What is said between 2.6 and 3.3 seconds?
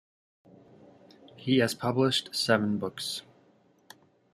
books.